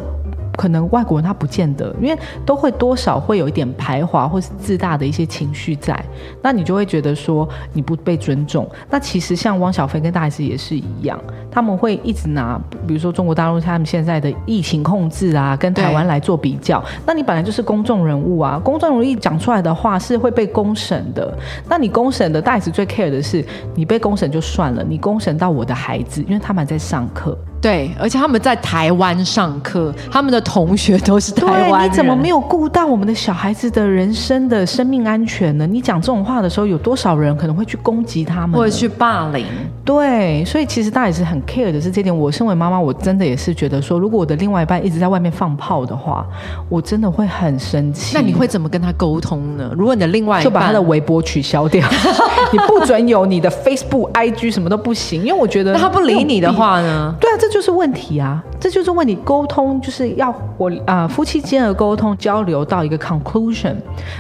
[0.56, 6.04] 可能外国人他不见得，因为都会多少会有一点排华或是自大的一些情绪在，
[6.42, 8.68] 那你就会觉得说你不被尊重。
[8.90, 11.20] 那其实像汪小菲跟大 S 也是一样，
[11.52, 16.84] 他们会一直拿，比如说中国大陆他们现在的疫情控制啊，跟台湾来做比较。
[17.06, 21.38] 那你本来就是公众人物啊，公众人物一讲出来的话是会被公审的。
[21.70, 27.38] 那你公审的大 S 最 care 的是，你被公审就算了，你公审到我的孩子，因为他们在上课。
[27.62, 35.66] 对，而且他们在台湾上课，他们的同学都是台湾你怎么没有顾到我们的小孩子的人生的生命安全呢？
[35.66, 39.48] 你讲这种话的时候，有多少人可能会去攻击他们，或者去霸凌？
[39.84, 42.16] 对，所以其实大家也是很 care 的是这点。
[42.16, 46.24] 我身为妈妈，我真的也是觉得说，如果我的另外一半一直在外面放炮的话，
[46.70, 48.12] 我真的会很生气。
[48.14, 49.72] 那你会怎么跟他沟通呢？
[49.76, 51.84] 如果你的另外一半就把他的微博取消掉，
[52.54, 57.12] 你不准有你的 Facebook、IG 什么都不行，因为我觉得那他不理你的话呢？
[57.20, 57.45] 对啊，这。
[57.46, 59.16] 这就是问题啊，这就是问题。
[59.24, 63.76] 沟通就是要我啊，夫妻间的沟通交流到一个 conclusion。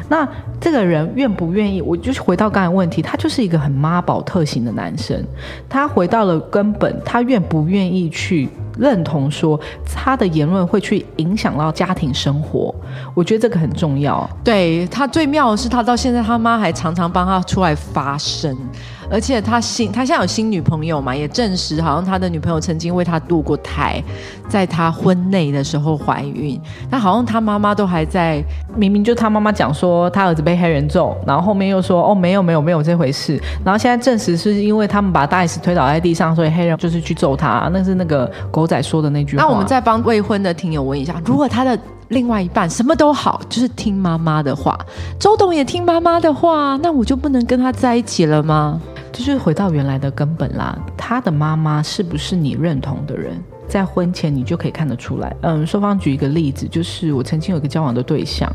[0.07, 0.27] 那
[0.61, 1.81] 这个人愿不愿意？
[1.81, 5.19] 我就是回到刚才问题，他就是一个很妈宝特型的男生。
[5.67, 12.73] 他回到了根本，他愿不愿意去认同说他的言论会去影响到家庭生活？
[13.15, 14.29] 我觉得这个很重要。
[14.43, 18.55] 对他最妙的是，他到现在他妈还常常帮他出来发声。
[19.09, 24.03] 而且他新他现在有新女朋友嘛，也证实好像他的女朋友曾经为他堕过胎，
[24.49, 26.59] 在他婚内的时候怀孕。
[26.89, 28.43] 那好像他妈妈都还在，
[28.75, 39.43] 明明就他妈妈讲说他儿子被黑人揍，然后后面又说哦没有没有没有这回事，然后现在证实是因为他们把大 S 推倒在地上，所以黑人就是去揍他，那是那个狗仔说的那句话。
[39.43, 41.77] 那我们再帮未婚的听友问一下，如果他的
[42.09, 44.77] 另外一半什么都好，就是听妈妈的话，
[45.19, 48.79] 周董也听妈妈的话，那我就不能跟他在一起了吗？
[49.15, 55.33] 就是回到原来的根本啦，他的妈妈是不是你认同的人，在婚前你就可以看得出来。
[55.41, 58.51] 嗯，双方举一个例子，就是我曾经有一个交往的对象，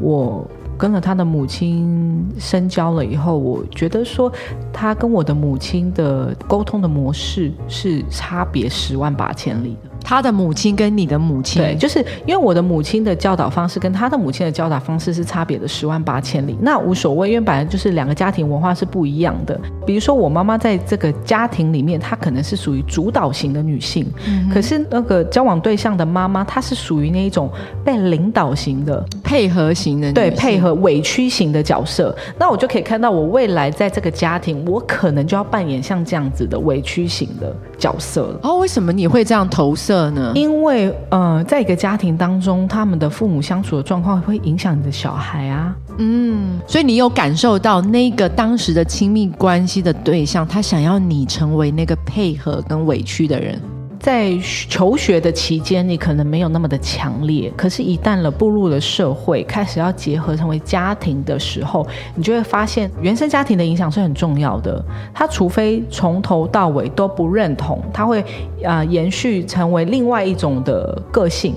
[0.00, 0.44] 我
[0.76, 4.30] 跟了他的母亲深交了以后，我觉得说
[4.72, 9.90] 他跟我的母亲的沟通的模式是差别十万八千里的。
[10.04, 19.58] 他的母亲跟你的母亲，对，就是因为我的母亲的教导方式跟他的母亲的教导方式是差别的十万八千里，那无所谓，因为本来就是两个家庭文化是不一样的。
[19.86, 24.06] 比如说我妈妈在这个家庭里面，她可能是属于主导型的女性，
[24.52, 27.50] 可是那个交往对象的妈妈，她是属于那一种
[27.82, 32.14] 被领导型的、配合型的，对，配合委屈型的角色。
[32.38, 38.40] 那我就可以看到，我未来在这个家庭，我可能就要扮演像这样子的委屈型的角色了。
[38.42, 39.93] 哦，为什么你会这样投射？
[40.34, 45.74] 因为呃，在一个家庭当中，他们的父母相处的状况会影响你的小孩啊。
[45.98, 53.60] 嗯，所以你有感受到那个当时的亲密关系的对象，他想要你成为那个配合跟委屈的人。
[54.04, 54.36] 在
[54.68, 64.84] 求学的期间，你可能没有那么的强烈，可是，一旦了步入了社会，开始要结合成为家庭的时候，你就会发现原生家庭的影响是很重要的。
[65.14, 68.22] 他除非从头到尾都不认同，他会
[68.62, 71.54] 啊延续成为另外一种的个性。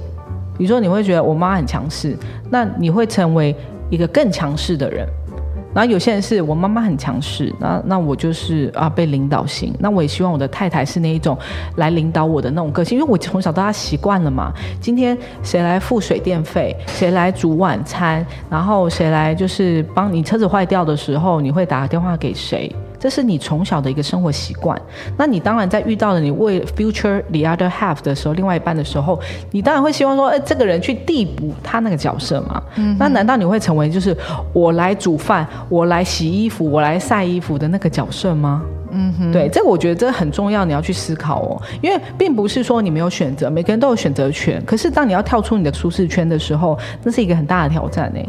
[0.57, 2.15] 比如说，你会觉得我妈很强势，
[2.49, 3.53] 那你会成为
[3.89, 5.05] 一个更强势的人。
[5.77, 11.37] 然后有些人是我妈妈很强势，那那我就是啊被领导型，那我也希望我的太太是那一种
[11.75, 14.51] 来领导我的那种个性，因为我从小到大习惯了嘛。
[14.81, 22.75] 今天谁来付水电费，谁来煮晚餐，然后谁来就是帮你车子坏掉的时候，你会打电话给谁？
[22.99, 24.79] 这是你从小的一个生活习惯。
[25.17, 29.19] 那你当然在遇到了你为 future the other half 的时候，另外一半的时候，
[29.51, 32.61] 你当然会希望说，哎，这个人去递补他那个角色嘛。
[32.75, 32.95] 嗯。
[32.99, 34.15] 那难道你会成为就是
[34.53, 38.63] 我来煮饭、我来洗衣服、我来晒衣服的那个角色吗？
[38.91, 39.31] 嗯哼。
[39.31, 41.61] 对，这个我觉得这很重要，你要去思考哦。
[41.81, 44.63] 因为并不是说你没有选择，每个人都有选择权。
[44.65, 48.19] 可是当你要跳出你的舒适圈的时候，那是一个很大的挑战呢。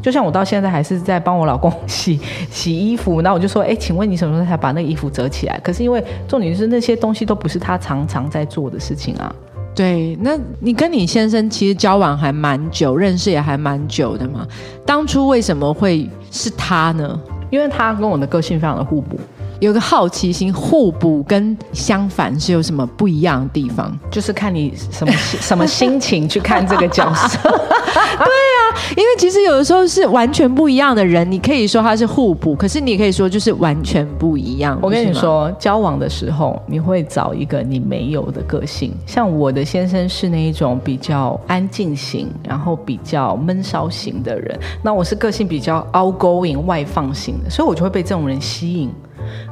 [0.00, 2.18] 就像我到现在还是在帮我老公洗
[2.50, 5.60] 洗衣服，那我就说，哎，请问你什么时候才把那个衣服折起来？
[5.62, 9.34] 可是因为重点是那些东西都不是他常常在做的事情啊。
[9.74, 14.46] 对，那你跟你先生其实交往还蛮久，认识也还蛮久的嘛。
[14.84, 17.20] 当初为什么会是他呢？
[17.50, 19.18] 因为他跟我的个性非常的互补。
[19.60, 23.96] 有个好奇心，互补跟相反是有什么不一样的地方？
[24.10, 27.38] 就是看你什么什么心情去看这个角色。
[27.48, 28.60] 对啊，
[28.96, 34.78] 因为其实有的时候是完全不一样的人，你可以说他是互补，可是你可以说就是完全不一样。
[34.80, 48.90] 我跟你说，交往的时候你会找一个你没有的个性，像我的先生是那一种比较安静型，然后比较闷骚型的人，那我是个性比较 outgoing 外放型的，所以我就会被这种人吸引。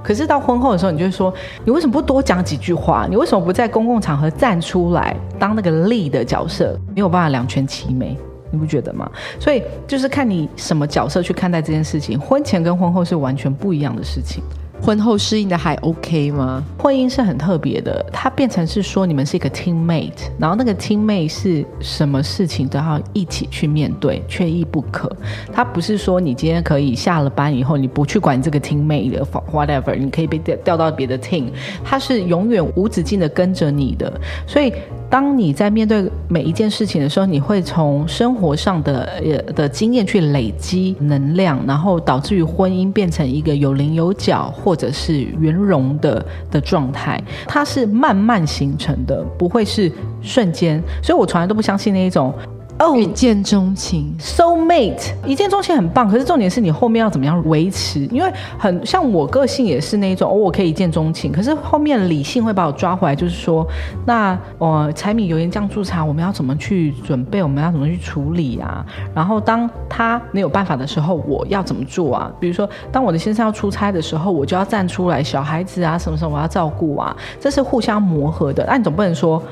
[0.02, 1.32] 可是到婚后的时候，你就会说，
[1.64, 3.06] 你为什么不多讲几句话？
[3.08, 6.78] 你为什么不在公共场合站出来当那个力的角色？
[6.94, 8.16] 没有办法两全其美，
[8.50, 9.10] 你不觉得吗？
[9.38, 12.18] 所以就是看你什么角色去看待这件事情。
[12.18, 14.42] 婚前跟婚后是完全不一样的事情。
[14.82, 16.62] 婚后适应的还 OK 吗？
[16.78, 25.10] 婚姻是很特别的，它变成是说你们是一个 teammate，然后那个 teammate 是什么事情都要一起去面对，缺一不可。
[25.52, 31.46] 它不是说你今天可以下了班以后你不去管这个 teammate 的 whatever，你可以被调调到别的 team，
[31.82, 34.12] 它是永远无止境的跟着你的，
[34.46, 34.72] 所以。
[35.08, 47.22] 当你在面对每一件事情的时候，你会从生活上的呃的经验去累积能量，然后导致于婚姻变成一个有棱有角或者是圆融的的状态。
[47.46, 50.82] 它是慢慢形成的，不会是瞬间。
[51.00, 52.34] 所以我从来都不相信那一种。
[52.78, 56.06] 哦，一见钟情，soul mate，一见钟情很棒。
[56.06, 58.00] 可是重点是你后面要怎么样维持？
[58.12, 63.66] 因为很像我个性也是那种，哦，我可以一见钟情，可是后面理性会把我抓回来，就是说，
[64.04, 67.42] 那呃，柴米油盐酱醋茶，我们要怎么去准备？
[67.42, 68.84] 我们要怎么去处理啊？
[69.14, 72.30] 然后当他没有办法的时候，我要怎么做啊？
[72.38, 78.66] 比如说，当我的先生要出差的时候，我就要站出来，小孩子啊什么什么我要照顾啊，这是互相磨合的。
[78.68, 79.42] 那你总不能说。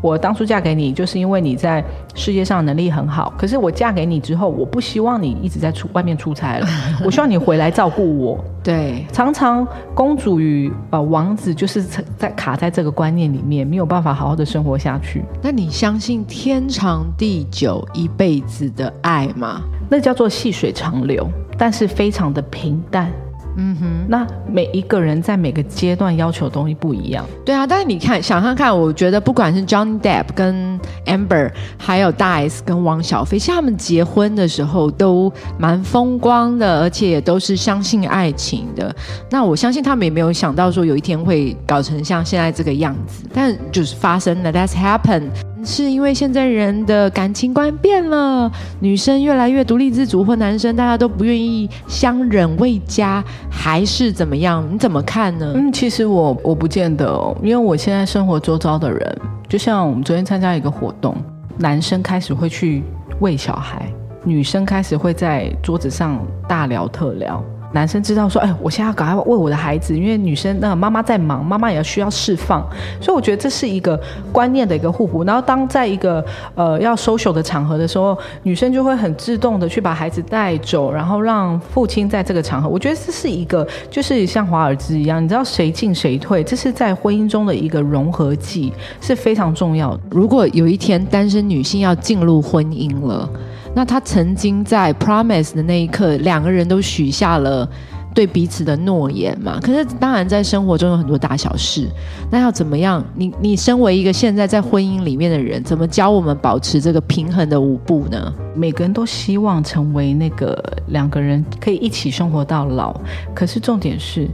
[0.00, 1.84] 我当初嫁给你，就是因为你在
[2.14, 3.32] 世界上能力很好。
[3.36, 6.66] 可是我嫁给你之后，我不希望你一直在出外面出差了，
[7.04, 8.44] 我希望你回来照顾我。
[8.62, 15.24] 对，常常公主与呃王子就是在卡在这个观念里面，没有办法好好的生活下去。
[15.42, 19.62] 那你相信天长地久一辈子的爱吗？
[19.90, 23.10] 那叫做细水长流，但是非常的平淡。
[23.60, 27.26] 嗯哼，那每一个人在每个阶段要求的东西不一样。
[27.44, 38.94] 对啊，但是你看，想想看，我觉得不管是 Johnny Depp 跟 Amber，还有大 S 跟汪小菲，其实他们结婚的时候都蛮风光的，而且也都是相信爱情的。
[39.28, 45.47] 那我相信他们也没有想到说有一天会搞成像现在这个样子，但就是发生了，That's happened。
[45.64, 54.66] 是因为现在人的感情观变了，女生越来越独立自主，或男生大家都不愿意相忍为家，还是怎么样？
[54.70, 55.52] 你怎么看呢？
[55.54, 59.18] 嗯，其实我我不见得哦，因为我现在生活周遭的人，
[59.48, 61.16] 就像我们昨天参加一个活动，
[61.58, 62.82] 男生开始会去
[63.20, 63.92] 喂小孩，
[64.24, 67.44] 女生开始会在桌子上大聊特聊。
[67.72, 72.66] 男生知道说，哎，我现在要赶快喂我的孩子，因为女生那个妈妈在忙，妈妈也要需要释放，
[73.00, 74.00] 所以我觉得这是一个
[74.32, 75.22] 观念的一个互补。
[75.24, 82.68] 然后当在一个呃要 social 的场合的时候，女生就会很自动的去把孩子带走，然后让父亲在这个场合。
[82.68, 90.00] 我觉得这是一个就是像华尔兹一样，你知道谁进谁退，这是在婚姻中的一个融合剂，是非常重要的。
[90.10, 93.28] 如果有一天单身女性要进入婚姻了。
[93.74, 97.68] 那他曾经在 promise 的那一刻，两个人都许下了
[98.14, 99.60] 对彼此的诺言嘛？
[99.62, 101.88] 可是当然，在生活中有很多大小事，
[102.30, 103.04] 那要怎么样？
[103.14, 108.32] 你你身为一个现在在婚姻里面的人，怎么教我们保持这个平衡的舞步呢？
[108.56, 112.98] 每个人都希望成为那个两个人可以一起生活到老，
[113.34, 114.28] 可是重点是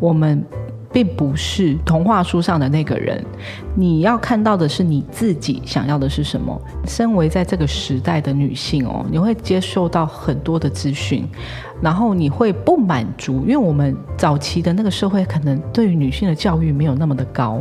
[0.00, 0.44] 我们。
[0.98, 3.24] 并不是童话书上的那个人，
[3.76, 6.60] 你要看到的是你自己想要的是什么。
[6.88, 11.24] 身为在这个时代的女性哦，你会接受到很多的资讯。
[11.80, 17.60] 然后你会不满足，因为我们早期的那个社会可能对于女性的教育没有那么的高，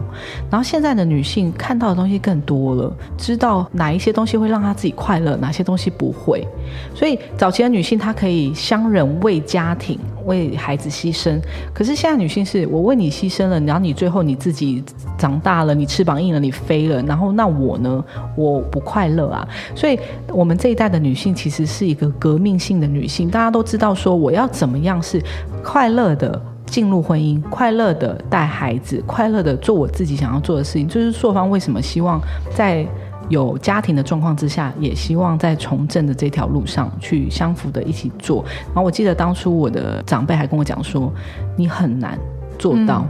[0.49, 6.47] 然后现在的女性看到的东西更多了，知道哪一些东西会让她自己快乐，哪些东西不会。
[6.95, 11.39] 所以早期的女性她可以相忍为家庭、为孩子牺牲，
[11.73, 14.83] 可是现在女性是我为你牺牲了，然后你最后你自己
[15.17, 18.03] 长大了，你翅膀硬了，你飞了，然后那我呢？
[18.35, 19.47] 我不快乐啊！
[19.75, 19.99] 所以
[20.29, 24.06] 我们这一代的女性其实是一个革命性的女性，大家都知道说。
[24.07, 25.21] 说我要怎么样是
[25.61, 30.87] 快乐的进入婚姻，快乐的带孩子，快乐的做我自己想要做的事情。
[30.87, 32.21] 就是朔方为什么希望
[32.55, 32.87] 在
[33.27, 38.45] 有家庭的状况之下，也希望在从政的这条路上去相符的一起做。
[38.67, 41.11] 然后我记得当初我的长辈还跟我讲说，
[41.57, 42.17] 你很难
[42.57, 43.05] 做到。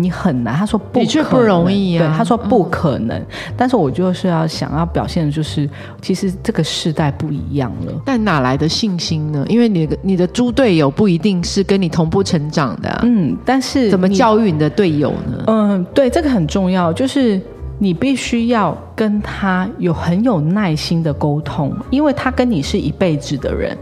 [0.00, 2.06] 你很难，他说不，的确不容易啊。
[2.06, 3.20] 对，他说不可能，
[3.56, 5.68] 但是我就是要想要表现的就是，
[6.00, 7.92] 其实这个时代不一样了。
[8.04, 9.44] 但哪来的信心呢？
[9.48, 13.00] 因为你的你的猪队友不一定是跟你同步成长的。
[13.02, 15.44] 嗯，但是怎么教育你的队友呢？
[15.48, 17.40] 嗯，对，这个很重要，就是
[17.78, 23.76] 你必须要跟他有很有耐心的沟通，因为他跟你是一辈子的人。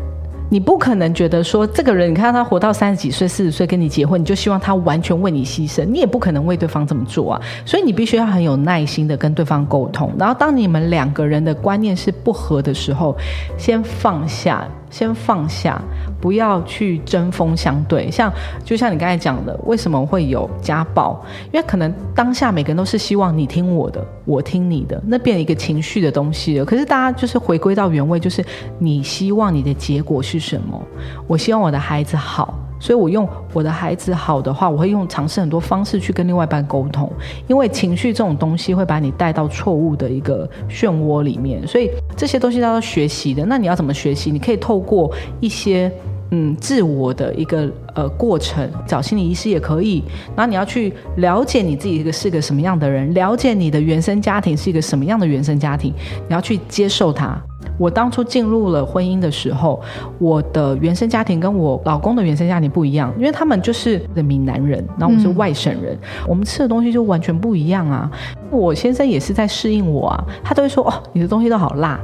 [0.49, 7.41] 你不可能觉得说这个人，你看他活到三十几岁、四十岁跟你结婚，你就希望他完全为你牺牲，你也不可能为对方这么做啊。
[7.65, 10.13] 所以你必须要很有耐心的跟对方沟通。
[10.19, 13.17] 然后当你们两个人的观念是不合的时候，
[13.59, 14.67] 先放下。
[14.97, 15.79] 先放下，
[16.19, 18.11] 不要去针锋相对。
[18.11, 18.33] 像
[18.65, 21.23] 就像你刚才讲的，为什么会有家暴？
[21.53, 26.65] 因为可能当下每个人都是希望你听我的，我听你的，那变一个情绪的东西了。
[26.65, 28.43] 可是大家就是回归到原位，就是
[28.79, 30.81] 你希望你的结果是什么？
[31.27, 32.59] 我希望我的孩子好。
[32.79, 37.11] 所以，我用我的孩子好的话，我会用尝试很多方式去跟另外一半沟通，
[37.47, 41.67] 因为情绪这种东西会把你带到错误的一个漩涡里面。
[41.67, 43.45] 所以这些东西都要学习的。
[43.47, 44.31] 那你要怎么学习？
[44.31, 45.11] 你可以透过
[45.41, 45.91] 一些
[46.31, 50.03] 嗯自我的一个呃过程，找心理医师也可以。
[50.35, 55.93] 然后你要去了解你自己一个是个什么样的人，了解你的原生家庭是一个什么样的原生家庭，
[56.29, 57.41] 你要去接受它。
[57.79, 59.81] 我当初进入了婚姻的时候，
[60.19, 68.11] 我的原生家庭跟我老公的原生家庭不一样，因为他们就是的闽南人，然后我们是外省人，我们吃的东西就完全不一样啊。
[68.51, 72.01] 我先生也是在适应我啊，他都会说哦，你的东西都好辣。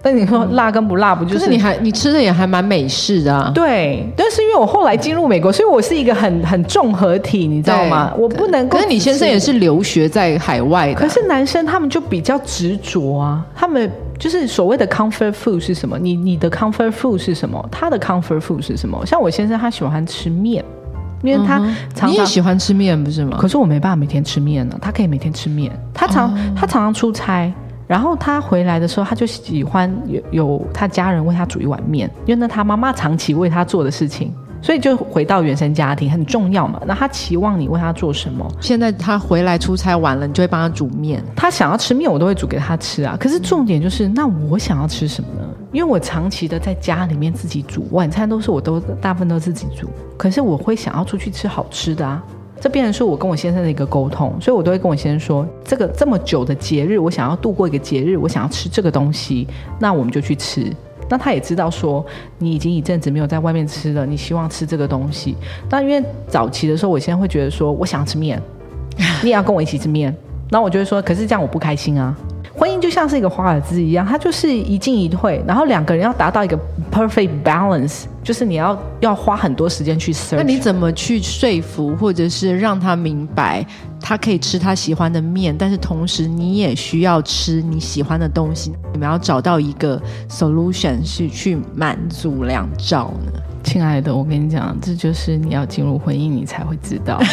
[0.00, 3.50] 但你说辣跟不辣，不就是你还你吃的也还蛮美式的啊？
[3.54, 8.12] 对，但是因为我后来进入美国，所以我是一个很很综合体，你知道吗？
[8.16, 8.68] 我不能。
[8.68, 13.90] 可是你先生也是留学在海外的，可是男生他们就比较执着啊，他们。
[14.18, 15.96] 就是所谓的 comfort food 是什么？
[15.96, 17.64] 你你的 comfort food 是什么？
[17.70, 19.00] 他的 comfort food 是什么？
[19.06, 20.64] 像我先生，他喜欢吃面，
[21.22, 21.64] 因为他
[22.04, 23.38] 你也喜欢吃面不是吗？
[23.40, 25.70] 可是我没办法每天吃面呢，他可以每天吃面。
[25.94, 27.48] 他常、哦他常常出差，
[27.88, 36.80] 然后他回来的时候，他就喜欢有有他家人为他煮一碗面，因为那他妈妈长期为他做的事情，所以就回到原生家庭很重要嘛。
[36.86, 38.46] 那他期望你为他做什么？
[38.60, 41.24] 现在他回来出差完了，你就会帮他煮面。
[41.34, 43.16] 他想要吃面，我都会煮给他吃啊。
[43.18, 45.48] 可是重点就是，那我想要吃什么呢？
[45.72, 49.88] 因为我长期的在家里面自己煮，晚餐都是我都大部分都自己煮。
[50.16, 52.22] 可是我会想要出去吃好吃的啊。
[52.60, 59.46] 这变成是我跟我先生的一个沟通，所以我都会跟我先生说，这个这么久的节日，我想要度过一个节日，我想要吃这个东西，
[59.78, 60.72] 那我们就去吃。
[61.10, 62.04] 那他也知道说，
[62.38, 65.34] 你已经一阵子没有在外面吃了，你希望吃这个东西。
[65.70, 68.38] 那因为早期的时候，我现在会觉得说，我想吃面，
[69.22, 70.14] 你也要跟我一起吃面。
[70.50, 72.14] 那我就会说，可是这样我不开心啊。
[72.58, 76.58] 婚姻就像是一个华尔兹一样，它就是一进一退，然后两个人要达到一个
[76.90, 80.36] perfect balance，就是你要要花很多时间去 search。
[80.36, 83.64] 那你怎么去说服，或者是让他明白，
[84.00, 88.72] 他可以吃他喜欢的面，但是同时你也需要吃你喜欢的东西？
[88.92, 93.40] 你们要找到一个 solution 是去满足两兆呢？
[93.62, 97.20] 亲爱的，我跟你讲，这就是你要进入婚姻，你才会知道。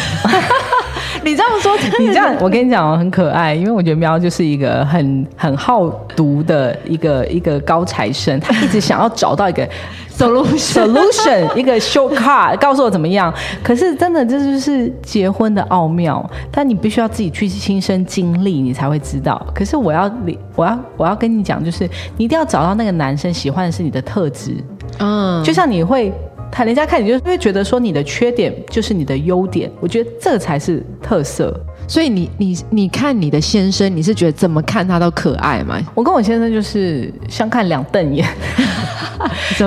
[1.24, 9.68] 你这样说，你这样，我跟你讲哦，很可爱，因为我觉得喵就是一个很很好读的一个一个高材生，他一直想要找到一个
[10.16, 13.32] solution solution 一个 shortcut，告诉我怎么样。
[13.62, 19.44] 可是真的，这就是结婚的奥妙，但你必须要自己去亲身经历，你才会知道。
[19.54, 24.52] 可是我要你，我要，我要跟你讲，就是你一定要找到那个男生喜欢的是你的特质，
[24.98, 26.12] 嗯，就像你会。
[26.50, 31.54] 看人家看你就会觉得说你的缺点就是你的优点，我觉得这才是特色。
[31.88, 35.78] 所以你你你看你的先生，你是觉得怎么看他都可爱吗？
[35.94, 38.26] 我跟我先生就是相看两瞪眼，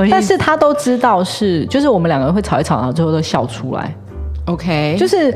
[0.09, 3.95] 但是他都知道是，就是我们两个人会吵一吵，然后最后都笑出来
[4.45, 5.34] ，？OK，就是。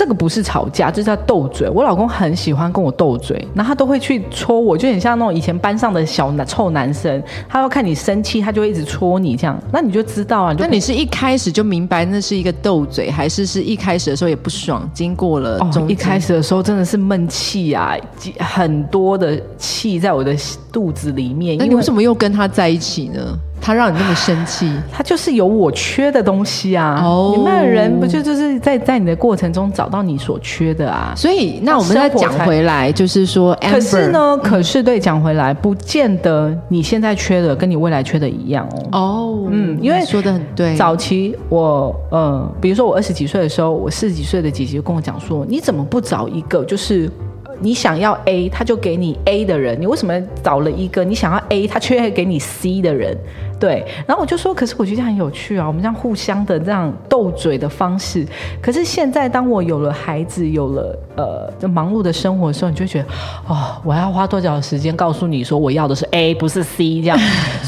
[0.00, 1.68] 这个不是吵架，这叫斗嘴。
[1.68, 7.22] 我老公很喜欢跟我斗嘴，然后他都会去戳我，就很像那种以前班上的小男臭男生。
[7.46, 10.54] 他要看你生气，他就会一直戳你，这样，那你就知道啊。
[10.54, 17.94] 就那你是一开始就明白那是一个斗嘴，还是是一开始的时候也不爽，经过了中哦，一开始的时候真的是闷气啊，
[18.38, 20.34] 很多的气在我的
[20.72, 21.58] 肚子里面。
[21.58, 23.38] 那你为什么又跟他在一起呢？
[23.60, 24.72] 他让你那么生气？
[24.90, 27.00] 他就是有我缺的东西啊。
[27.04, 31.12] 哦你们的人不就就是在在你的过程中找到你所缺的啊？
[31.16, 38.98] 所以，那我们再讲回来，就是说，可是呢，可是对讲回来，不见得你现在缺的跟你未来缺的一样哦。
[38.98, 40.74] 哦，嗯因为你说的很对。
[40.76, 47.10] 早期我呃，比如说我二十几岁的时候，我四十几岁的姐姐跟我讲说，你怎么不找一个就是。
[47.62, 53.14] 你想要 A，他就给你 A 的人，你为什么找了一个你想要 A，他却会给你 C 的人？
[53.60, 58.26] 对，然后我就说，可是我觉得很有趣啊，我们这样互相的这样斗嘴的方式。
[58.62, 63.08] 可是现在，当我有了孩子，有了呃忙碌的生活的时候，你就觉得，
[63.46, 67.18] 哦，我要花多少时间告诉你说我要的是 A，不是 C 这样。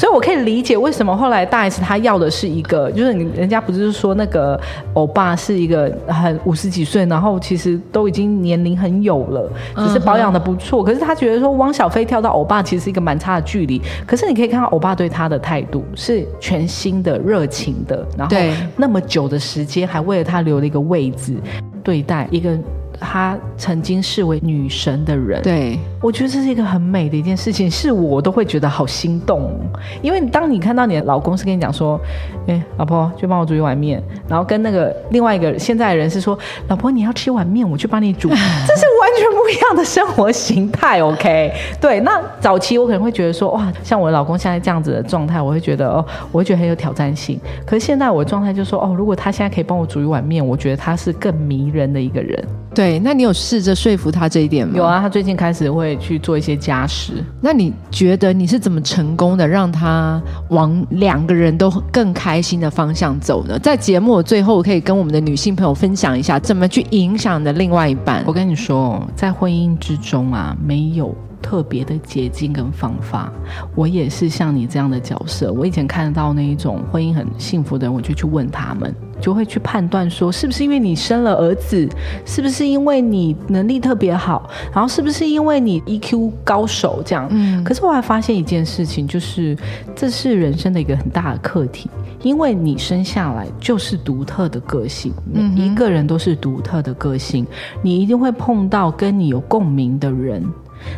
[0.03, 4.59] 所以我可以理解为什么后来大 S 她要的是一个，就是你人家不是说那个
[4.95, 10.83] 欧巴是一个很五十几岁，然后其实都已经年龄很有了，只是保养的不错。
[10.83, 13.81] 可是他觉得说汪小菲跳到欧巴其实是一个蛮差的距离。
[14.05, 18.35] 可是你可以看到欧巴对他的态度是全新的、热情的，然后
[18.75, 21.37] 那么久的时间还为了他留了一个位置，
[21.81, 22.59] 对待一个
[22.99, 25.41] 他曾经视为女神的人。
[25.41, 29.79] 对，我觉得这是一个很美的一件事情，是我都会觉得好心动哦。
[30.01, 31.99] 因为当你看到你的老公是跟你讲说，
[32.47, 36.37] 哎、老婆去帮我煮一碗面，然后跟那个另外一个现在的人是说，
[36.67, 41.01] 老婆你要吃一碗面，我去帮你煮， 这是完全不一样的生活形态。
[41.01, 47.39] OK，对，那早期我可能会觉得说，哇，像我老公现在这样子的状态，我会觉得哦，我会觉得很有挑战性。
[47.65, 52.43] 可是现在我的状态就是说，哦，如果他现在可以帮我煮一碗面，我觉得他是更迷人的一个人。
[52.73, 54.73] 对，那你有试着说服他这一点吗？
[54.75, 54.83] 有。
[54.83, 57.23] 啊，他最近开始会去做一些家事。
[57.39, 63.57] 那你觉得你是怎么成功的让他往两个人都更开心的方向走呢？
[63.59, 68.33] 在节目最后，可以跟我们的女性朋友分享一下，怎么去影响你的另外一半我。
[68.33, 73.31] 跟你说，在婚姻之中啊，没有特别的捷径跟方法。
[73.75, 75.51] 我也是像你这样的角色。
[75.53, 78.93] 我以前看到那一种婚姻很幸福的人，我就去问他们，
[79.23, 81.87] 就会去判断说，是不是因为你生了儿子，
[82.25, 87.25] 是不是因为你能力特别好，然后是不是因为你 EQ 高手这样。
[87.31, 89.57] 嗯，可是我还发现一件事情，就是
[89.95, 91.89] 这是人生的一个很大的课题，
[92.21, 97.47] 因为你生下来就是独特的个性，每嗯一个人都是独特的个性，
[97.81, 100.43] 你一定会碰到跟你有共鸣的人。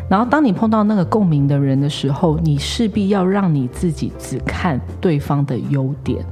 [0.10, 6.26] 然后，当你碰到那个共鸣的人的时候，你势必要让你自己只看对方的优点。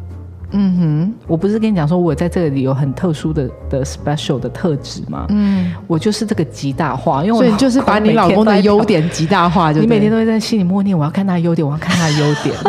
[0.54, 5.26] 嗯哼，我不是跟你讲说我在这里有很特殊的的 special 的特质吗？
[5.30, 12.56] 嗯，我就是这个极大化，因为所以就是把你老公的优点极大化，就你每天都会在心里默念，我要看他的优点，我要看他的优点。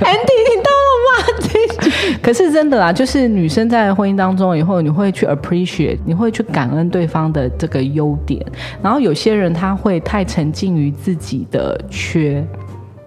[0.00, 1.10] Andy，你到了吗？
[2.22, 8.44] 可是真的啦，就是女生在婚姻当中以后，你会去 appreciate，你会去感恩对方的这个优点，
[8.82, 12.42] 然后有些人他会太沉浸于自己的缺。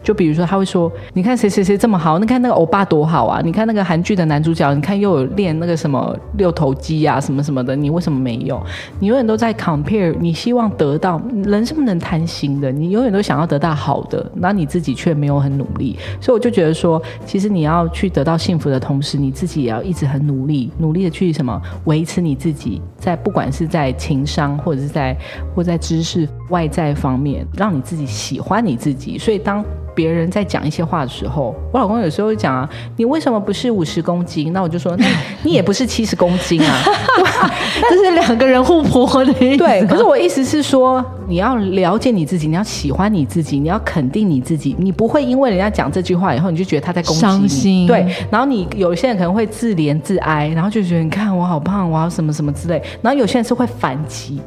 [0.03, 3.41] 就比如说，他会说：“你看谁谁谁这么好，你看那个欧巴多好啊！
[3.43, 8.61] 你看那个韩剧的男主角，你看又有练那个什么六头肌啊，什么什么的，你为什么没有？
[8.99, 15.97] 你永远都在 compare，你希望得到人是不能贪心的，你永远都想要得到好的，那你自己却没有很努力。
[16.19, 25.15] 所以我就觉得说，其实你要去得到幸福的同时，你自己也要一直很努力，努力的去什么维持你自己，在不管是在情商或者是在
[25.55, 29.17] 或在知识外在方面，让你自己喜欢你自己。
[29.17, 29.63] 所以当
[29.95, 34.51] 别人在讲一些话的时候，我老公有时候会讲啊，你为什么不是五十公斤？
[34.53, 35.05] 那我就说，那
[35.43, 36.83] 你也不是七十公斤啊，
[37.89, 39.57] 这是两个人互泼的意思。
[39.57, 47.15] 对，可是我意思是说，你要了解你自己，你要喜欢你自己，你要肯定你自己，你不会因为人家讲这句话以后，你就觉得他在攻
[47.47, 47.87] 击你。
[47.87, 52.81] 对，然后你有些人可能会自怜自哀，然后就觉得你看我好胖，我要什么什么之类。
[53.01, 54.41] 然后有些人是会反击，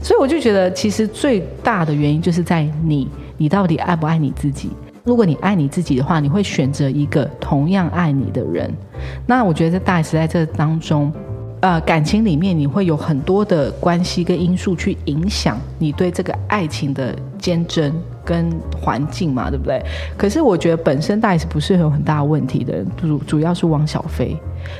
[0.00, 3.08] 所以我就觉得，其实最大的原因就是在你。
[3.36, 4.70] 你到底爱不爱你自己？
[5.04, 8.72] 如果你爱你自己的话，你会选择一个同样爱你的人。
[9.26, 11.12] 那我觉得在大时代这当中，
[11.62, 17.92] 呃，感情里面你会有很多的关系跟因素去影响你对这个爱情的坚贞。
[18.24, 18.48] 跟
[18.80, 19.84] 环境嘛，对不对？
[20.16, 24.36] 可是我觉得本身大 S 不是有很大问题的，主主要是汪小菲。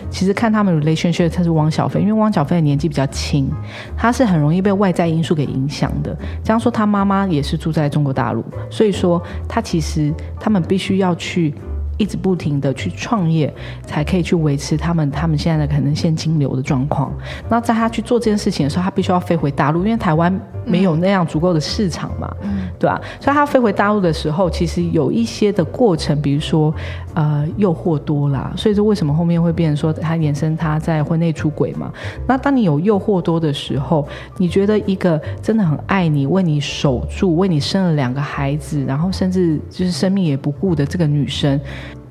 [0.08, 3.50] 其实看他们 relationship，他是汪小菲，因为汪小菲的年纪比较轻，
[3.96, 6.16] 他是很容易被外在因素给影响的。
[6.44, 11.52] 这样说，他妈妈也是住在中国大陆，所以说他其实他们必须要去。
[12.02, 13.54] 一直不停的去创业，
[13.86, 17.14] 才可以去维持他们他们现在的可能现金流的状况。
[17.48, 20.36] 那在他去做这件事情的时候，他必须要飞回大陆，因为台湾
[20.66, 22.34] 没有那样足够的市场嘛，
[22.76, 23.00] 对吧？
[23.20, 26.74] 所以他飞回大陆的时候，其实有一些的过程，比如说
[27.14, 31.92] 呃诱惑多啦，所以说为什么后面会变成说他延伸他在婚内出轨嘛？
[32.26, 41.60] 那当你有诱惑多的时候，你觉得一个真的很爱你、为你守住、为你生了两个孩子，然后甚至就是生命也不顾的这个女生。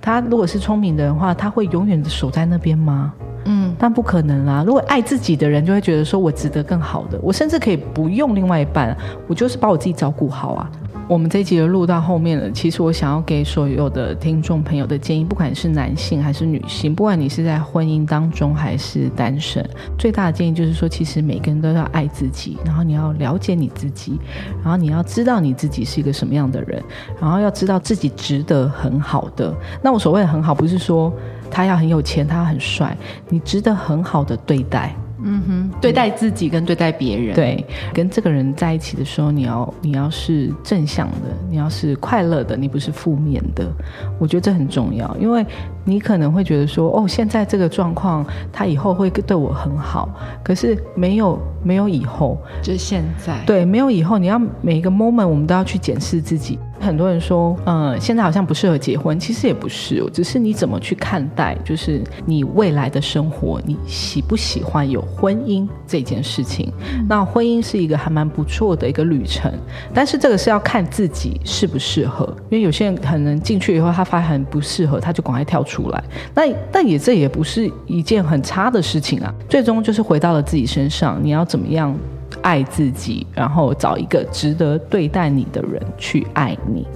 [0.01, 3.13] 他如果是聪明的人话，他会永远的守在那边吗？
[3.45, 4.63] 嗯，但不可能啦。
[4.65, 8.95] 如果爱自己的人，就会觉得说我值得更好的，我甚至可以不用另外一半，
[9.27, 10.71] 我就是把我自己照顾好啊。
[11.11, 24.17] 我们这集的录到后面了，其实我想要给所有的听众朋友的建议，不管是男性还是女性，不管你是在婚姻当中还是单身，最大的建议就是说，其实每个人都要爱自己，然后你要了解你自己，
[24.63, 26.81] 然后你要知道你自己是一个什么样的人，
[27.19, 29.53] 然后要知道自己值得很好的。
[29.83, 31.11] 那我所谓的很好，不是说
[31.49, 32.95] 他要很有钱，他要很帅，
[33.27, 34.95] 你值得很好的对待。
[35.23, 43.71] 嗯哼，对待自己跟对待别人，对，跟这个人在一起的时候，你要你要是正向的，你要是快乐的，你不是负面的，
[44.19, 45.45] 我觉得这很重要，因为
[45.83, 50.09] 你可能会觉得说，哦，现在这个状况，他以后会对我很好，
[50.43, 56.57] 可是没有没有以后，就是现在，对，没有以后，你要每一个 moment 我们都要去检视自己。
[56.79, 66.73] 很多人说，嗯，现在好像不适合结婚，其实也不是，只是你怎么去看待，就是你未来的生活，你喜不喜欢有婚姻这件事情？
[67.07, 69.53] 那婚姻是一个还蛮不错的一个旅程，
[69.93, 76.03] 但是这个是要看自己适不适合，因为有些人可能进去以后，他发现很不适合，他就赶快跳出出来。
[76.35, 81.95] 那但也这也不是一件很差的事情啊，最终就是回到了自己身上，你要怎么样？
[82.41, 86.87] 爱自己，然后找一个值得对待你的人去爱你。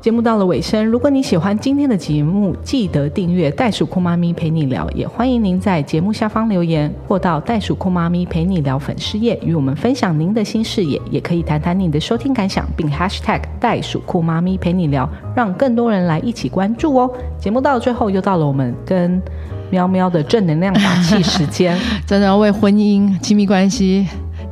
[0.00, 17.10] 节目到了尾声，如果你喜欢今天的节目，记得订阅袋鼠酷妈咪陪你聊，也欢迎您在节目下方留言，或到袋鼠酷妈咪陪你聊粉丝页与我们分享您的新视野，也可以谈谈你的收听感想，并 hashtag 袋鼠酷妈咪陪你聊，让更多人来一起关注哦。
[17.38, 19.20] 节目到了最后，又到了我们跟
[19.68, 24.06] 喵喵的正能量打气时间， 真的要为婚姻亲密关系。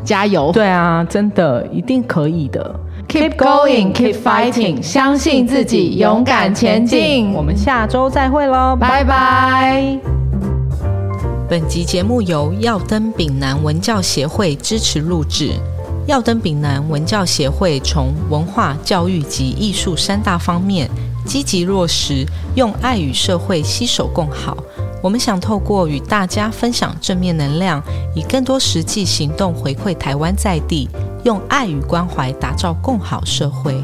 [0.05, 0.53] 加油！
[0.53, 2.81] 对啊，真的一定可以的。
[3.09, 7.33] Keep going, keep fighting，相信自己，勇敢前进。
[7.33, 9.99] 我们下周再会喽，拜拜。
[11.49, 15.53] 本集节目由耀登丙南文教协会支持录制。
[16.07, 20.87] 耀登丙南文教协会从文化、教育及艺术三大方面
[21.25, 24.55] 积极落实，用爱与社会携手共好。
[25.03, 27.83] 我们想透过与大家分享正面能量，
[28.15, 30.89] 以更多实际行动回馈台湾在地，
[31.25, 33.83] 用爱与关怀打造更好社会。